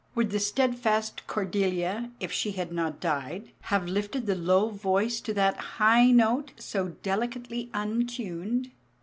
Would 0.15 0.31
the 0.31 0.39
steadfast 0.39 1.27
Cordelia, 1.27 2.09
if 2.19 2.31
she 2.31 2.53
had 2.53 2.71
not 2.71 2.99
died, 2.99 3.51
have 3.65 3.87
lifted 3.87 4.25
the 4.25 4.33
low 4.33 4.69
voice 4.69 5.21
to 5.21 5.33
that 5.35 5.57
high 5.77 6.09
note, 6.09 6.53
so 6.57 6.95
delicately 7.03 7.69
untuned? 7.71 8.71